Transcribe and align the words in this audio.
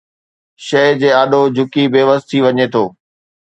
شيءِ 0.65 0.93
جي 1.01 1.09
آڏو 1.21 1.41
جهڪي 1.55 1.83
بيوس 1.93 2.21
ٿي 2.29 2.37
وڃي 2.45 2.65
ٿو 2.73 2.83